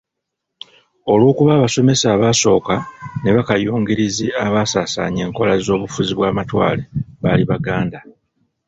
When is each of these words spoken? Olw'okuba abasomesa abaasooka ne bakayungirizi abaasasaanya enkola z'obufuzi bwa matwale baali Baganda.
Olw'okuba 1.11 1.51
abasomesa 1.55 2.05
abaasooka 2.15 2.75
ne 3.21 3.29
bakayungirizi 3.35 4.25
abaasasaanya 4.45 5.21
enkola 5.27 5.53
z'obufuzi 5.65 6.13
bwa 6.15 6.29
matwale 6.37 6.83
baali 7.21 7.43
Baganda. 7.51 7.99